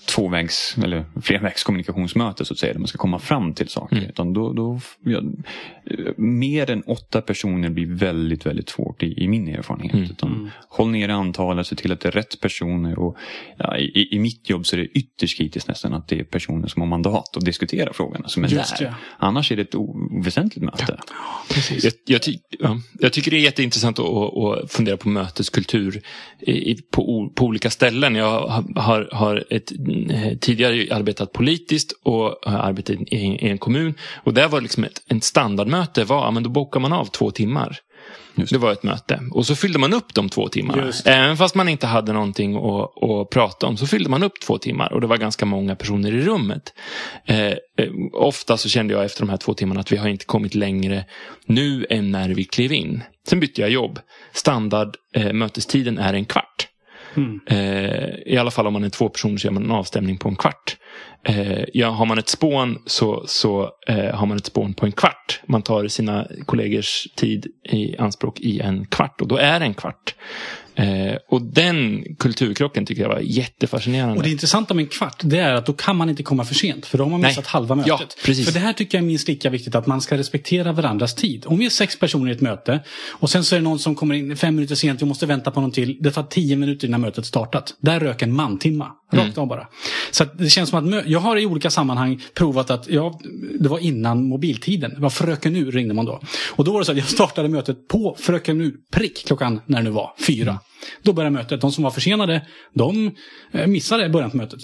tvåvägs 0.06 0.76
eller 0.82 1.04
flervägskommunikationsmöte 1.22 2.44
så 2.44 2.54
att 2.54 2.58
säga, 2.58 2.72
där 2.72 2.80
man 2.80 2.88
ska 2.88 2.98
komma 2.98 3.18
fram 3.18 3.54
till 3.54 3.68
saker. 3.68 3.96
Mm. 3.96 4.08
Utan 4.08 4.32
då, 4.32 4.52
då, 4.52 4.80
ja, 5.04 5.22
mer 6.16 6.70
än 6.70 6.82
åtta 6.82 7.20
personer 7.20 7.70
blir 7.70 7.86
väldigt, 7.86 8.46
väldigt 8.46 8.68
svårt 8.68 9.02
i, 9.02 9.24
i 9.24 9.28
min 9.28 9.48
erfarenhet. 9.48 9.94
Mm. 9.94 10.10
Utan, 10.10 10.32
mm. 10.32 10.50
Håll 10.68 10.90
ner 10.90 11.08
antalet, 11.08 11.66
se 11.66 11.76
till 11.76 11.92
att 11.92 12.00
det 12.00 12.08
är 12.08 12.12
rätt 12.12 12.40
personer. 12.40 12.98
Och, 12.98 13.16
ja, 13.56 13.76
i, 13.76 14.08
I 14.10 14.18
mitt 14.18 14.50
jobb 14.50 14.66
så 14.66 14.76
är 14.76 14.80
det 14.80 14.86
ytterst 14.86 15.38
kritiskt 15.38 15.68
nästan 15.68 15.94
att 15.94 16.08
det 16.08 16.20
är 16.20 16.24
personer 16.24 16.68
som 16.68 16.82
har 16.82 16.88
mandat 16.88 17.36
att 17.36 17.44
diskutera 17.44 17.92
frågorna 17.92 18.28
som 18.28 18.44
är 18.44 18.48
Just 18.48 18.78
där. 18.78 18.86
Ja. 18.86 18.94
Annars 19.18 19.52
är 19.52 19.56
det 19.56 19.62
ett 19.62 19.74
oväsentligt 19.74 20.64
möte. 20.64 20.84
Ja, 20.88 21.14
jag, 21.82 21.92
jag, 22.04 22.22
ty, 22.22 22.38
ja, 22.58 22.80
jag, 22.98 23.12
tycker 23.12 23.30
det 23.30 23.36
är 23.36 23.40
jätteintressant 23.40 23.98
att, 23.98 24.06
att 24.06 24.72
fundera 24.72 24.96
på 24.96 25.08
möteskultur 25.08 26.02
i, 26.40 26.74
på, 26.74 27.32
på 27.34 27.44
olika 27.44 27.70
ställen. 27.70 28.14
Jag 28.14 28.62
har, 28.76 29.08
har 29.12 29.44
ett 29.50 29.72
eh, 30.10 30.38
tidigare 30.40 30.94
arbetat 30.94 31.32
politiskt 31.32 31.92
och 32.02 32.50
arbetat 32.50 32.96
i, 32.96 33.16
i, 33.16 33.48
en 33.48 33.58
kommun. 33.58 33.94
Och 34.24 34.34
där 34.34 34.48
var 34.48 34.60
liksom 34.60 34.84
ett, 34.84 35.02
ett 35.08 35.24
standardmöte 35.24 36.04
var, 36.04 36.24
ja, 36.24 36.30
men 36.30 36.42
då 36.42 36.50
bokar 36.50 36.80
man 36.80 36.92
av 36.92 37.04
två 37.04 37.30
timmar. 37.30 37.80
Det. 38.34 38.50
det. 38.50 38.58
var 38.58 38.72
ett 38.72 38.82
möte. 38.82 39.20
Och 39.30 39.46
så 39.46 39.56
fyllde 39.56 39.78
man 39.78 39.92
upp 39.92 40.14
de 40.14 40.28
två 40.28 40.48
timmarna. 40.48 40.92
Även 41.04 41.36
fast 41.36 41.54
man 41.54 41.68
inte 41.68 41.86
hade 41.86 42.12
någonting 42.12 42.56
att, 42.56 43.02
att, 43.02 43.30
prata 43.30 43.66
om 43.66 43.76
så 43.76 43.86
fyllde 43.86 44.10
man 44.10 44.22
upp 44.22 44.40
två 44.40 44.58
timmar. 44.58 44.92
Och 44.92 45.00
det 45.00 45.06
var 45.06 45.16
ganska 45.16 45.46
många 45.46 45.76
personer 45.76 46.14
i 46.14 46.22
rummet. 46.22 46.74
Eh, 47.26 47.46
eh, 47.46 47.56
ofta 48.12 48.56
så 48.56 48.68
kände 48.68 48.94
jag 48.94 49.04
efter 49.04 49.20
de 49.20 49.30
här 49.30 49.36
två 49.36 49.54
timmarna 49.54 49.80
att 49.80 49.92
vi 49.92 49.96
har 49.96 50.08
inte 50.08 50.24
kommit 50.24 50.54
längre 50.54 51.04
nu 51.46 51.86
än 51.90 52.10
när 52.10 52.28
vi 52.28 52.44
klev 52.44 52.72
in. 52.72 53.02
Sen 53.28 53.40
bytte 53.40 53.60
jag 53.60 53.70
jobb. 53.70 53.98
Standard 54.32 54.96
eh, 55.14 55.32
mötestiden 55.32 55.98
är 55.98 56.14
en 56.14 56.24
kvart. 56.24 56.66
Mm. 57.16 57.40
Eh, 57.46 58.14
I 58.26 58.36
alla 58.36 58.50
fall 58.50 58.66
om 58.66 58.72
man 58.72 58.84
är 58.84 58.88
två 58.88 59.08
personer 59.08 59.36
så 59.36 59.46
gör 59.46 59.52
man 59.52 59.64
en 59.64 59.70
avstämning 59.70 60.18
på 60.18 60.28
en 60.28 60.36
kvart. 60.36 60.76
Eh, 61.22 61.64
ja, 61.72 61.90
har 61.90 62.06
man 62.06 62.18
ett 62.18 62.28
spån 62.28 62.78
så, 62.86 63.24
så 63.26 63.70
eh, 63.88 64.14
har 64.14 64.26
man 64.26 64.36
ett 64.36 64.46
spån 64.46 64.74
på 64.74 64.86
en 64.86 64.92
kvart. 64.92 65.40
Man 65.46 65.62
tar 65.62 65.88
sina 65.88 66.26
kollegors 66.46 67.06
tid 67.16 67.46
i 67.64 67.96
anspråk 67.96 68.40
i 68.40 68.60
en 68.60 68.86
kvart 68.86 69.20
och 69.20 69.28
då 69.28 69.36
är 69.36 69.60
det 69.60 69.66
en 69.66 69.74
kvart. 69.74 70.14
Eh, 70.74 71.16
och 71.28 71.42
den 71.42 72.04
kulturkrocken 72.18 72.86
tycker 72.86 73.02
jag 73.02 73.08
var 73.08 73.20
jättefascinerande. 73.20 74.16
Och 74.16 74.22
det 74.22 74.30
intressanta 74.30 74.74
med 74.74 74.82
en 74.82 74.88
kvart, 74.88 75.20
det 75.22 75.38
är 75.38 75.54
att 75.54 75.66
då 75.66 75.72
kan 75.72 75.96
man 75.96 76.08
inte 76.08 76.22
komma 76.22 76.44
för 76.44 76.54
sent. 76.54 76.86
För 76.86 76.98
då 76.98 77.04
har 77.04 77.10
man 77.10 77.20
missat 77.20 77.44
Nej. 77.44 77.50
halva 77.52 77.74
mötet. 77.74 77.90
Ja, 77.90 78.06
precis. 78.24 78.46
För 78.46 78.52
det 78.52 78.60
här 78.60 78.72
tycker 78.72 78.98
jag 78.98 79.02
är 79.02 79.06
minst 79.06 79.28
lika 79.28 79.50
viktigt, 79.50 79.74
att 79.74 79.86
man 79.86 80.00
ska 80.00 80.16
respektera 80.16 80.72
varandras 80.72 81.14
tid. 81.14 81.44
Om 81.46 81.58
vi 81.58 81.66
är 81.66 81.70
sex 81.70 81.98
personer 81.98 82.30
i 82.30 82.34
ett 82.34 82.40
möte 82.40 82.80
och 83.10 83.30
sen 83.30 83.44
så 83.44 83.54
är 83.54 83.60
det 83.60 83.64
någon 83.64 83.78
som 83.78 83.94
kommer 83.94 84.14
in 84.14 84.36
fem 84.36 84.54
minuter 84.54 84.74
sent, 84.74 85.02
vi 85.02 85.06
måste 85.06 85.26
vänta 85.26 85.50
på 85.50 85.60
någon 85.60 85.72
till. 85.72 85.96
Det 86.00 86.10
tar 86.10 86.22
tio 86.22 86.56
minuter 86.56 86.88
innan 86.88 87.00
mötet 87.00 87.26
startat. 87.26 87.74
Där 87.80 88.00
rök 88.00 88.22
en 88.22 88.34
mantimma. 88.34 88.92
Rakt 89.12 89.26
mm. 89.26 89.38
av 89.38 89.46
bara. 89.46 89.66
Så 90.10 90.24
det 90.24 90.50
känns 90.50 90.70
som 90.70 90.76
att 90.84 91.06
jag 91.06 91.20
har 91.20 91.36
i 91.36 91.46
olika 91.46 91.70
sammanhang 91.70 92.22
provat 92.34 92.70
att, 92.70 92.88
ja, 92.88 93.20
det 93.60 93.68
var 93.68 93.78
innan 93.78 94.24
mobiltiden. 94.24 94.94
Det 94.94 95.00
var 95.00 95.10
Fröken 95.10 95.52
Nu 95.52 95.70
ringde 95.70 95.94
man 95.94 96.04
då. 96.04 96.20
Och 96.50 96.64
då 96.64 96.72
var 96.72 96.78
det 96.78 96.84
så 96.84 96.92
att 96.92 96.98
jag 96.98 97.06
startade 97.06 97.48
mötet 97.48 97.88
på 97.88 98.16
Fröken 98.18 98.58
Nu 98.58 98.76
prick 98.92 99.26
klockan 99.26 99.60
när 99.66 99.78
det 99.78 99.84
nu 99.84 99.90
var, 99.90 100.12
fyra. 100.26 100.58
Då 101.02 101.12
började 101.12 101.34
mötet. 101.34 101.60
De 101.60 101.72
som 101.72 101.84
var 101.84 101.90
försenade, 101.90 102.46
de 102.74 103.10
eh, 103.52 103.66
missade 103.66 104.08
början 104.08 104.30
på 104.30 104.36
mötet. 104.36 104.60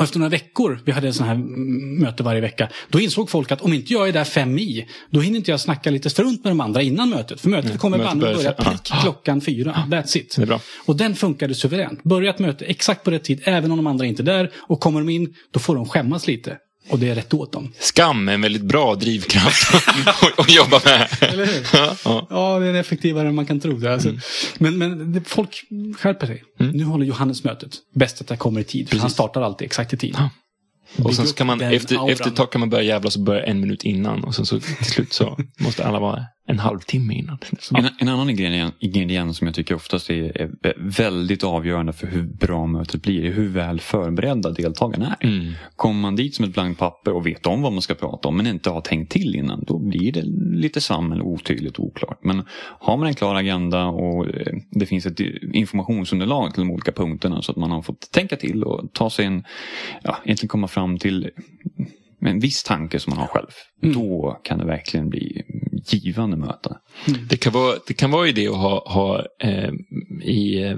Efter 0.00 0.18
några 0.18 0.30
veckor, 0.30 0.80
vi 0.84 0.92
hade 0.92 1.06
en 1.06 1.14
sån 1.14 1.26
här 1.26 1.34
mm, 1.34 1.98
möte 1.98 2.22
varje 2.22 2.40
vecka, 2.40 2.68
då 2.88 3.00
insåg 3.00 3.30
folk 3.30 3.52
att 3.52 3.60
om 3.60 3.72
inte 3.72 3.92
jag 3.92 4.08
är 4.08 4.12
där 4.12 4.24
fem 4.24 4.58
i, 4.58 4.86
då 5.10 5.20
hinner 5.20 5.36
inte 5.38 5.50
jag 5.50 5.60
snacka 5.60 5.90
lite 5.90 6.10
strunt 6.10 6.44
med 6.44 6.50
de 6.50 6.60
andra 6.60 6.82
innan 6.82 7.10
mötet. 7.10 7.40
För 7.40 7.48
mötet 7.50 7.78
kommer 7.78 7.98
mötet 7.98 8.20
börja 8.20 8.52
prick 8.52 8.92
klockan 9.02 9.40
fyra. 9.40 9.84
That's 9.90 10.18
it. 10.18 10.38
Och 10.86 10.96
den 10.96 11.14
funkade 11.14 11.54
suveränt. 11.54 12.02
Börja 12.02 12.30
ett 12.30 12.38
möte 12.38 12.64
exakt 12.64 13.04
på 13.04 13.10
rätt 13.10 13.24
tid, 13.24 13.40
även 13.44 13.70
om 13.70 13.76
de 13.76 13.86
andra 13.86 14.06
inte 14.06 14.22
är 14.22 14.24
där. 14.24 14.50
Och 14.56 14.80
kommer 14.80 15.00
de 15.00 15.08
in, 15.08 15.34
då 15.50 15.60
får 15.60 15.74
de 15.74 15.88
skämmas 15.88 16.26
lite. 16.26 16.58
Och 16.88 16.98
det 16.98 17.08
är 17.08 17.14
rätt 17.14 17.34
åt 17.34 17.52
dem. 17.52 17.72
Skam 17.78 18.28
är 18.28 18.32
en 18.34 18.40
väldigt 18.40 18.62
bra 18.62 18.94
drivkraft 18.94 19.74
att- 20.36 20.50
jobba 20.54 20.80
med. 20.84 21.08
Eller 21.20 21.46
hur? 21.46 21.66
Ja, 21.72 21.96
ja. 22.04 22.26
Ja, 22.30 22.58
det 22.58 22.66
är 22.66 22.74
effektivare 22.74 23.28
än 23.28 23.34
man 23.34 23.46
kan 23.46 23.60
tro. 23.60 23.72
Det. 23.78 23.92
Alltså, 23.92 24.12
Men, 24.58 24.78
men 24.78 25.12
det, 25.12 25.20
folk 25.28 25.64
skärper 25.98 26.26
sig. 26.26 26.42
Nu 26.58 26.84
håller 26.84 27.06
Johannes 27.06 27.44
mötet. 27.44 27.70
Bäst 27.94 28.20
att 28.20 28.30
jag 28.30 28.38
kommer 28.38 28.60
i 28.60 28.64
tid. 28.64 28.88
För 28.88 28.98
han 28.98 29.10
startar 29.10 29.42
alltid 29.42 29.66
exakt 29.66 29.92
i 29.92 29.96
tid. 29.96 30.16
Och 31.04 31.14
sen 31.14 31.26
ska 31.26 31.44
man, 31.44 31.60
efter, 31.60 31.96
auran. 31.96 32.10
efter 32.10 32.26
ett 32.28 32.36
tag 32.36 32.52
kan 32.52 32.60
man 32.60 32.70
börja 32.70 32.84
jävlas 32.84 33.16
och 33.16 33.22
börja 33.22 33.42
en 33.44 33.60
minut 33.60 33.82
innan. 33.84 34.24
Och 34.24 34.34
sen 34.34 34.46
så 34.46 34.60
till 34.60 34.86
slut 34.86 35.12
så 35.12 35.38
måste 35.58 35.84
alla 35.86 35.98
vara 35.98 36.24
en 36.46 36.58
halvtimme 36.58 37.14
innan. 37.14 37.38
En, 37.74 37.88
en 37.98 38.08
annan 38.08 38.30
ingrediens, 38.30 38.74
ingrediens 38.78 39.36
som 39.36 39.46
jag 39.46 39.54
tycker 39.54 39.74
oftast 39.74 40.10
är, 40.10 40.40
är 40.40 40.74
väldigt 40.76 41.44
avgörande 41.44 41.92
för 41.92 42.06
hur 42.06 42.22
bra 42.22 42.66
mötet 42.66 43.02
blir 43.02 43.24
är 43.24 43.32
hur 43.32 43.48
väl 43.48 43.80
förberedda 43.80 44.50
deltagarna 44.50 45.16
är. 45.20 45.26
Mm. 45.26 45.52
Kommer 45.76 46.00
man 46.00 46.16
dit 46.16 46.34
som 46.34 46.44
ett 46.44 46.54
blankt 46.54 46.78
papper 46.78 47.12
och 47.12 47.26
vet 47.26 47.46
om 47.46 47.62
vad 47.62 47.72
man 47.72 47.82
ska 47.82 47.94
prata 47.94 48.28
om 48.28 48.36
men 48.36 48.46
inte 48.46 48.70
har 48.70 48.80
tänkt 48.80 49.12
till 49.12 49.34
innan 49.34 49.64
då 49.66 49.78
blir 49.78 50.12
det 50.12 50.22
lite 50.56 50.80
svammel, 50.80 51.22
otydligt 51.22 51.78
och 51.78 51.84
oklart. 51.84 52.18
Men 52.24 52.42
har 52.80 52.96
man 52.96 53.08
en 53.08 53.14
klar 53.14 53.34
agenda 53.34 53.86
och 53.86 54.28
eh, 54.28 54.54
det 54.70 54.86
finns 54.86 55.06
ett 55.06 55.20
informationsunderlag 55.52 56.54
till 56.54 56.62
de 56.62 56.70
olika 56.70 56.92
punkterna 56.92 57.42
så 57.42 57.52
att 57.52 57.58
man 57.58 57.70
har 57.70 57.82
fått 57.82 58.10
tänka 58.12 58.36
till 58.36 58.64
och 58.64 58.92
ta 58.92 59.10
sig 59.10 59.24
en, 59.24 59.44
ja, 60.02 60.16
egentligen 60.24 60.48
komma 60.48 60.68
fram 60.68 60.98
till 60.98 61.30
en 62.20 62.40
viss 62.40 62.62
tanke 62.62 63.00
som 63.00 63.10
man 63.10 63.18
har 63.18 63.26
själv. 63.26 63.50
Då 63.94 64.40
kan 64.44 64.58
det 64.58 64.64
verkligen 64.64 65.08
bli 65.08 65.42
givande 65.92 66.36
möte. 66.36 66.78
Mm. 67.08 67.20
Det 67.28 67.36
kan 67.36 67.52
vara, 67.52 67.76
det 67.86 67.94
kan 67.94 68.10
vara 68.10 68.28
idé 68.28 68.48
att 68.48 68.56
ha, 68.56 68.92
ha 68.92 69.26
eh, 69.40 69.72
i 70.22 70.62
eh, 70.62 70.76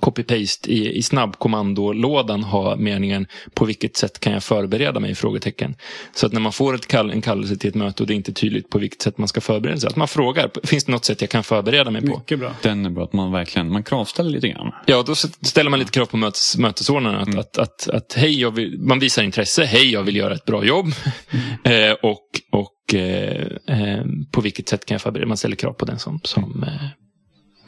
copy-paste 0.00 0.68
i, 0.68 0.96
i 0.96 1.02
snabbkommandolådan 1.02 2.42
ha 2.42 2.76
meningen 2.76 3.26
på 3.54 3.64
vilket 3.64 3.96
sätt 3.96 4.20
kan 4.20 4.32
jag 4.32 4.42
förbereda 4.42 5.00
mig? 5.00 5.14
frågetecken. 5.20 5.74
Så 6.14 6.26
att 6.26 6.32
när 6.32 6.40
man 6.40 6.52
får 6.52 6.74
ett 6.74 6.86
kall, 6.86 7.10
en 7.10 7.22
kallelse 7.22 7.56
till 7.56 7.68
ett 7.68 7.74
möte 7.74 8.02
och 8.02 8.06
det 8.06 8.14
är 8.14 8.16
inte 8.16 8.32
tydligt 8.32 8.70
på 8.70 8.78
vilket 8.78 9.02
sätt 9.02 9.18
man 9.18 9.28
ska 9.28 9.40
förbereda 9.40 9.80
sig. 9.80 9.88
Att 9.88 9.96
man 9.96 10.08
frågar, 10.08 10.50
finns 10.64 10.84
det 10.84 10.92
något 10.92 11.04
sätt 11.04 11.20
jag 11.20 11.30
kan 11.30 11.44
förbereda 11.44 11.90
mig 11.90 12.02
på? 12.02 12.18
Mycket 12.18 12.38
bra. 12.38 12.54
Den 12.62 12.86
är 12.86 12.90
bra 12.90 13.04
att 13.04 13.12
man 13.12 13.32
verkligen 13.32 13.72
man 13.72 13.82
kravställer 13.82 14.30
lite 14.30 14.48
grann. 14.48 14.72
Ja, 14.86 15.02
då 15.02 15.14
ställer 15.14 15.70
man 15.70 15.78
lite 15.78 15.90
krav 15.90 16.06
på 16.06 16.16
mötes, 16.16 16.58
mötesordnarna. 16.58 17.20
Att, 17.20 17.34
att, 17.38 17.58
att, 17.58 17.88
att 17.88 18.12
hej, 18.12 18.40
jag 18.40 18.50
vill, 18.50 18.78
man 18.80 18.98
visar 18.98 19.22
intresse. 19.22 19.64
Hej, 19.64 19.92
jag 19.92 20.02
vill 20.02 20.16
göra 20.16 20.34
ett 20.34 20.44
bra 20.44 20.64
jobb. 20.64 20.86
eh, 21.64 21.92
och 22.02 22.26
och 22.50 22.94
eh, 22.94 23.46
eh, 23.66 24.04
på 24.30 24.40
vilket 24.40 24.68
sätt 24.68 24.86
kan 24.86 24.94
jag 24.94 25.02
förbereda? 25.02 25.28
Man 25.28 25.36
ställer 25.36 25.56
krav 25.56 25.72
på 25.72 25.84
den 25.84 25.98
som, 25.98 26.20
som 26.24 26.64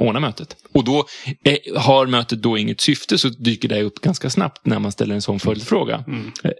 ordnar 0.02 0.20
mötet. 0.20 0.56
Och 0.72 0.84
då 0.84 1.06
eh, 1.44 1.80
har 1.80 2.06
mötet 2.06 2.42
då 2.42 2.58
inget 2.58 2.80
syfte 2.80 3.18
så 3.18 3.28
dyker 3.28 3.68
det 3.68 3.82
upp 3.82 4.00
ganska 4.00 4.30
snabbt 4.30 4.66
när 4.66 4.78
man 4.78 4.92
ställer 4.92 5.14
en 5.14 5.22
sån 5.22 5.40
följdfråga. 5.40 6.04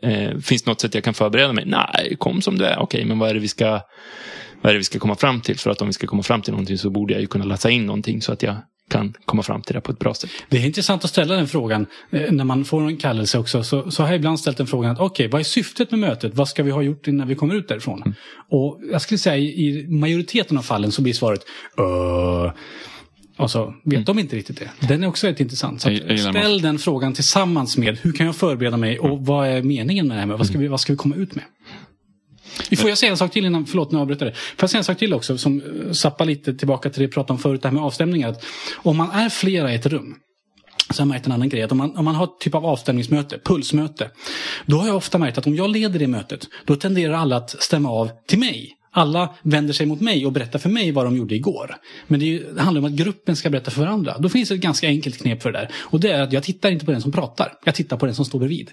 Eh, 0.02 0.12
eh, 0.12 0.38
finns 0.38 0.62
det 0.62 0.70
något 0.70 0.80
sätt 0.80 0.94
jag 0.94 1.04
kan 1.04 1.14
förbereda 1.14 1.52
mig? 1.52 1.64
Nej, 1.66 2.16
kom 2.18 2.42
som 2.42 2.58
du 2.58 2.64
är. 2.64 2.78
Okej, 2.78 3.04
men 3.04 3.18
vad 3.18 3.30
är 3.30 3.34
det 3.34 3.40
vi 3.40 3.48
ska 3.48 3.80
vad 4.62 4.70
är 4.70 4.74
det 4.74 4.78
vi 4.78 4.84
ska 4.84 4.98
komma 4.98 5.16
fram 5.16 5.40
till? 5.40 5.58
För 5.58 5.70
att 5.70 5.80
om 5.80 5.86
vi 5.86 5.92
ska 5.92 6.06
komma 6.06 6.22
fram 6.22 6.42
till 6.42 6.52
någonting 6.52 6.78
så 6.78 6.90
borde 6.90 7.12
jag 7.12 7.20
ju 7.20 7.26
kunna 7.26 7.44
läsa 7.44 7.70
in 7.70 7.86
någonting 7.86 8.22
så 8.22 8.32
att 8.32 8.42
jag 8.42 8.56
kan 8.90 9.14
komma 9.24 9.42
fram 9.42 9.62
till 9.62 9.74
det 9.74 9.80
på 9.80 9.92
ett 9.92 9.98
bra 9.98 10.14
sätt. 10.14 10.30
Det 10.48 10.58
är 10.58 10.66
intressant 10.66 11.04
att 11.04 11.10
ställa 11.10 11.34
den 11.34 11.48
frågan 11.48 11.86
eh, 12.10 12.32
när 12.32 12.44
man 12.44 12.64
får 12.64 12.82
en 12.82 12.96
kallelse 12.96 13.38
också. 13.38 13.64
Så, 13.64 13.90
så 13.90 14.02
har 14.02 14.08
jag 14.08 14.16
ibland 14.16 14.40
ställt 14.40 14.56
den 14.56 14.66
frågan 14.66 14.90
att 14.92 15.00
okej, 15.00 15.28
vad 15.28 15.40
är 15.40 15.44
syftet 15.44 15.90
med 15.90 16.00
mötet? 16.00 16.34
Vad 16.34 16.48
ska 16.48 16.62
vi 16.62 16.70
ha 16.70 16.82
gjort 16.82 17.08
innan 17.08 17.28
vi 17.28 17.34
kommer 17.34 17.54
ut 17.54 17.68
därifrån? 17.68 18.14
Och 18.50 18.80
jag 18.92 19.02
skulle 19.02 19.18
säga 19.18 19.36
i 19.36 19.86
majoriteten 19.88 20.58
av 20.58 20.62
fallen 20.62 20.92
så 20.92 21.02
blir 21.02 21.12
svaret 21.12 21.40
"Öh." 21.78 22.52
Och 23.36 23.50
så 23.50 23.74
vet 23.84 24.06
de 24.06 24.18
inte 24.18 24.36
riktigt 24.36 24.58
det. 24.58 24.86
Den 24.88 25.04
är 25.04 25.08
också 25.08 25.26
rätt 25.26 25.40
intressant. 25.40 25.80
Så 25.80 25.90
Jag- 25.90 26.10
jag 26.10 26.20
ställ 26.34 26.60
den 26.62 26.78
frågan 26.78 27.14
tillsammans 27.14 27.76
med 27.76 27.98
hur 28.02 28.12
kan 28.12 28.26
jag 28.26 28.36
förbereda 28.36 28.76
mig 28.76 28.98
och 28.98 29.26
vad 29.26 29.48
är 29.48 29.62
meningen 29.62 30.08
med 30.08 30.16
det 30.16 30.20
här? 30.20 30.26
Med? 30.26 30.38
Vad, 30.38 30.46
ska 30.46 30.58
vi, 30.58 30.68
vad 30.68 30.80
ska 30.80 30.92
vi 30.92 30.96
komma 30.96 31.14
ut 31.16 31.34
med? 31.34 31.44
Får 32.78 32.88
jag 32.88 32.98
säga 32.98 33.10
en 33.12 33.16
sak 33.18 33.32
till 33.32 33.44
innan, 33.44 33.66
förlåt 33.66 33.92
nu 33.92 33.98
avbryter 33.98 34.26
jag 34.26 34.32
det. 34.34 34.36
Får 34.38 34.56
jag 34.60 34.70
säga 34.70 34.78
en 34.78 34.84
sak 34.84 34.98
till 34.98 35.14
också 35.14 35.38
som 35.38 35.60
eh, 35.86 35.92
sappar 35.92 36.24
lite 36.24 36.54
tillbaka 36.54 36.90
till 36.90 37.00
det 37.00 37.06
vi 37.06 37.12
pratade 37.12 37.32
om 37.32 37.38
förut, 37.38 37.62
det 37.62 37.68
här 37.68 37.74
med 37.74 37.82
avstämningar. 37.84 38.28
Att 38.28 38.44
om 38.74 38.96
man 38.96 39.10
är 39.10 39.28
flera 39.28 39.72
i 39.72 39.74
ett 39.74 39.86
rum 39.86 40.14
så 40.90 41.02
har 41.02 41.06
jag 41.06 41.08
märkt 41.08 41.26
en 41.26 41.32
annan 41.32 41.48
grej. 41.48 41.62
Att 41.62 41.72
om, 41.72 41.78
man, 41.78 41.96
om 41.96 42.04
man 42.04 42.14
har 42.14 42.24
ett 42.24 42.40
typ 42.40 42.54
av 42.54 42.66
avstämningsmöte, 42.66 43.38
pulsmöte. 43.44 44.10
Då 44.66 44.76
har 44.78 44.86
jag 44.86 44.96
ofta 44.96 45.18
märkt 45.18 45.38
att 45.38 45.46
om 45.46 45.54
jag 45.56 45.70
leder 45.70 45.98
det 45.98 46.06
mötet, 46.06 46.48
då 46.64 46.76
tenderar 46.76 47.14
alla 47.14 47.36
att 47.36 47.50
stämma 47.62 47.90
av 47.90 48.10
till 48.28 48.38
mig. 48.38 48.72
Alla 48.94 49.34
vänder 49.42 49.72
sig 49.72 49.86
mot 49.86 50.00
mig 50.00 50.26
och 50.26 50.32
berättar 50.32 50.58
för 50.58 50.68
mig 50.68 50.92
vad 50.92 51.04
de 51.04 51.16
gjorde 51.16 51.34
igår. 51.34 51.76
Men 52.06 52.20
det, 52.20 52.26
ju, 52.26 52.52
det 52.54 52.62
handlar 52.62 52.80
om 52.80 52.84
att 52.84 52.92
gruppen 52.92 53.36
ska 53.36 53.50
berätta 53.50 53.70
för 53.70 53.80
varandra. 53.80 54.18
Då 54.18 54.28
finns 54.28 54.48
det 54.48 54.54
ett 54.54 54.60
ganska 54.60 54.86
enkelt 54.86 55.18
knep 55.18 55.42
för 55.42 55.52
det 55.52 55.58
där. 55.58 55.70
Och 55.74 56.00
det 56.00 56.10
är 56.10 56.22
att 56.22 56.32
jag 56.32 56.42
tittar 56.42 56.70
inte 56.70 56.84
på 56.84 56.92
den 56.92 57.02
som 57.02 57.12
pratar. 57.12 57.52
Jag 57.64 57.74
tittar 57.74 57.96
på 57.96 58.06
den 58.06 58.14
som 58.14 58.24
står 58.24 58.38
bredvid. 58.38 58.70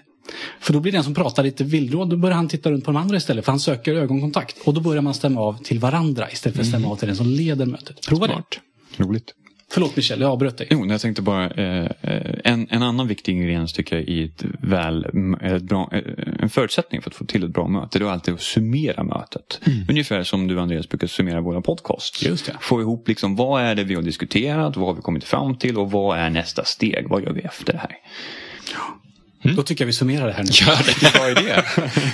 För 0.60 0.72
då 0.72 0.80
blir 0.80 0.92
den 0.92 1.04
som 1.04 1.14
pratar 1.14 1.42
lite 1.42 1.64
villråd. 1.64 2.10
Då 2.10 2.16
börjar 2.16 2.36
han 2.36 2.48
titta 2.48 2.70
runt 2.70 2.84
på 2.84 2.92
de 2.92 2.96
andra 2.96 3.16
istället. 3.16 3.44
För 3.44 3.52
han 3.52 3.60
söker 3.60 3.94
ögonkontakt. 3.94 4.56
Och 4.64 4.74
då 4.74 4.80
börjar 4.80 5.02
man 5.02 5.14
stämma 5.14 5.40
av 5.40 5.62
till 5.62 5.78
varandra 5.78 6.30
istället 6.30 6.56
för 6.56 6.62
att 6.62 6.68
stämma 6.68 6.88
av 6.88 6.96
till 6.96 7.08
den 7.08 7.16
som 7.16 7.26
leder 7.26 7.66
mötet. 7.66 8.06
Prova 8.06 8.26
Smart. 8.26 8.60
Roligt. 8.96 9.34
Förlåt 9.72 9.96
Michel, 9.96 10.20
jag 10.20 10.30
avbröt 10.30 10.58
dig. 10.58 10.66
Jo, 10.70 10.86
jag 10.86 11.00
tänkte 11.00 11.22
bara, 11.22 11.50
eh, 11.50 11.90
eh, 12.00 12.34
en, 12.44 12.66
en 12.70 12.82
annan 12.82 13.08
viktig 13.08 13.32
ingrediens 13.32 13.72
tycker 13.72 13.96
jag 13.96 14.04
i 14.04 14.24
ett 14.24 14.44
väl, 14.60 15.04
ett 15.42 15.62
bra, 15.62 15.90
eh, 15.92 16.02
en 16.38 16.50
förutsättning 16.50 17.02
för 17.02 17.10
att 17.10 17.14
få 17.14 17.24
till 17.24 17.44
ett 17.44 17.50
bra 17.50 17.68
möte, 17.68 17.98
det 17.98 18.04
är 18.04 18.08
alltid 18.08 18.34
att 18.34 18.40
summera 18.40 19.04
mötet. 19.04 19.60
Ungefär 19.88 20.22
som 20.22 20.46
du 20.46 20.60
Andreas 20.60 20.88
brukar 20.88 21.06
summera 21.06 21.40
våra 21.40 21.60
podcast. 21.60 22.22
Just 22.22 22.46
det. 22.46 22.56
Få 22.60 22.80
ihop 22.80 23.08
liksom, 23.08 23.36
vad 23.36 23.62
är 23.62 23.74
det 23.74 23.84
vi 23.84 23.94
har 23.94 24.02
diskuterat, 24.02 24.76
vad 24.76 24.86
har 24.86 24.94
vi 24.94 25.00
kommit 25.00 25.24
fram 25.24 25.56
till 25.56 25.78
och 25.78 25.90
vad 25.90 26.18
är 26.18 26.30
nästa 26.30 26.64
steg, 26.64 27.06
vad 27.08 27.22
gör 27.22 27.32
vi 27.32 27.40
efter 27.40 27.72
det 27.72 27.78
här? 27.78 27.96
Då 29.42 29.62
tycker 29.62 29.84
jag 29.84 29.86
vi 29.86 29.92
summerar 29.92 30.26
det 30.26 30.32
här 30.32 30.44
nu. 30.44 30.50
Gör 30.52 30.76
det. 30.76 31.18
Bra 31.18 31.30
idé. 31.44 31.62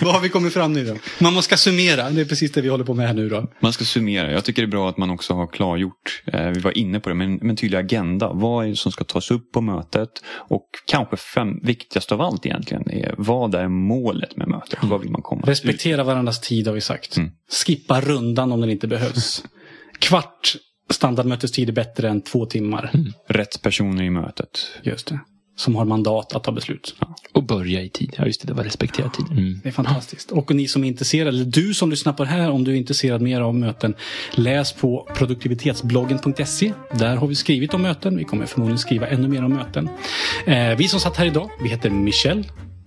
Vad 0.02 0.14
har 0.14 0.20
vi 0.20 0.28
kommit 0.28 0.52
fram 0.52 0.72
nu 0.72 0.84
då? 0.84 0.96
Man 1.20 1.34
måste 1.34 1.56
summera. 1.56 2.10
Det 2.10 2.20
är 2.20 2.24
precis 2.24 2.52
det 2.52 2.60
vi 2.60 2.68
håller 2.68 2.84
på 2.84 2.94
med 2.94 3.06
här 3.06 3.14
nu 3.14 3.28
då. 3.28 3.46
Man 3.60 3.72
ska 3.72 3.84
summera. 3.84 4.32
Jag 4.32 4.44
tycker 4.44 4.62
det 4.62 4.66
är 4.66 4.70
bra 4.70 4.88
att 4.88 4.96
man 4.96 5.10
också 5.10 5.34
har 5.34 5.46
klargjort, 5.46 6.22
eh, 6.26 6.48
vi 6.48 6.60
var 6.60 6.78
inne 6.78 7.00
på 7.00 7.08
det, 7.08 7.14
men 7.14 7.50
en 7.50 7.56
tydlig 7.56 7.78
agenda. 7.78 8.32
Vad 8.32 8.64
är 8.64 8.68
det 8.70 8.76
som 8.76 8.92
ska 8.92 9.04
tas 9.04 9.30
upp 9.30 9.52
på 9.52 9.60
mötet? 9.60 10.08
Och 10.28 10.66
kanske 10.86 11.16
fem, 11.16 11.48
viktigast 11.62 12.12
av 12.12 12.20
allt 12.20 12.46
egentligen 12.46 12.90
är 12.90 13.14
vad 13.18 13.54
är 13.54 13.68
målet 13.68 14.36
med 14.36 14.48
mötet? 14.48 14.78
Vad 14.82 15.00
vill 15.00 15.10
man 15.10 15.22
komma? 15.22 15.42
Respektera 15.46 16.04
varandras 16.04 16.40
tid 16.40 16.66
har 16.66 16.74
vi 16.74 16.80
sagt. 16.80 17.16
Mm. 17.16 17.30
Skippa 17.66 18.00
rundan 18.00 18.52
om 18.52 18.60
den 18.60 18.70
inte 18.70 18.86
behövs. 18.88 19.44
Kvart 19.98 20.56
standardmötestid 20.90 21.68
är 21.68 21.72
bättre 21.72 22.08
än 22.08 22.22
två 22.22 22.46
timmar. 22.46 22.90
Rätt 23.28 23.62
personer 23.62 24.02
i 24.02 24.10
mötet. 24.10 24.58
Just 24.82 25.06
det. 25.06 25.20
Som 25.56 25.76
har 25.76 25.84
mandat 25.84 26.34
att 26.34 26.44
ta 26.44 26.52
beslut. 26.52 26.94
Och 27.32 27.42
börja 27.42 27.82
i 27.82 27.88
tid. 27.88 28.14
Ja, 28.18 28.26
just 28.26 28.40
det. 28.40 28.46
Det 28.46 28.52
var 28.52 28.64
respektera 28.64 29.08
tid. 29.08 29.26
Mm. 29.30 29.60
Det 29.62 29.68
är 29.68 29.72
fantastiskt. 29.72 30.32
Och 30.32 30.54
ni 30.54 30.68
som 30.68 30.84
är 30.84 30.88
intresserade, 30.88 31.30
eller 31.30 31.44
du 31.44 31.74
som 31.74 31.90
lyssnar 31.90 32.12
på 32.12 32.24
det 32.24 32.30
här, 32.30 32.50
om 32.50 32.64
du 32.64 32.72
är 32.72 32.76
intresserad 32.76 33.20
mer 33.20 33.40
av 33.40 33.54
möten, 33.54 33.94
läs 34.34 34.72
på 34.72 35.08
produktivitetsbloggen.se. 35.14 36.72
Där 36.92 37.16
har 37.16 37.26
vi 37.26 37.34
skrivit 37.34 37.74
om 37.74 37.82
möten. 37.82 38.16
Vi 38.16 38.24
kommer 38.24 38.46
förmodligen 38.46 38.78
skriva 38.78 39.06
ännu 39.06 39.28
mer 39.28 39.44
om 39.44 39.52
möten. 39.52 39.88
Eh, 40.46 40.76
vi 40.76 40.88
som 40.88 41.00
satt 41.00 41.16
här 41.16 41.26
idag, 41.26 41.50
vi 41.62 41.68
heter 41.68 41.90
Michel, 41.90 42.44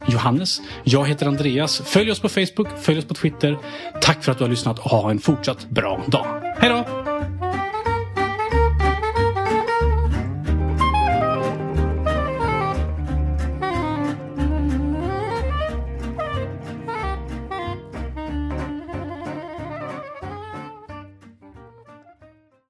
Johannes. 0.07 0.61
Jag 0.83 1.07
heter 1.07 1.25
Andreas. 1.25 1.81
Följ 1.85 2.11
oss 2.11 2.19
på 2.19 2.29
Facebook, 2.29 2.67
följ 2.81 2.99
oss 2.99 3.05
på 3.05 3.13
Twitter. 3.13 3.57
Tack 4.01 4.23
för 4.23 4.31
att 4.31 4.37
du 4.37 4.43
har 4.43 4.49
lyssnat 4.51 4.79
och 4.79 4.91
ha 4.91 5.11
en 5.11 5.19
fortsatt 5.19 5.69
bra 5.69 6.03
dag. 6.07 6.25
Hej 6.57 6.69
då! 6.69 6.98